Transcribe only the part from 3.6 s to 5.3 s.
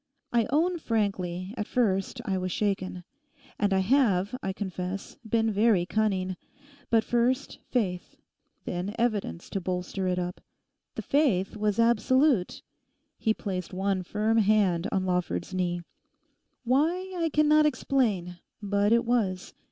I have, I confess,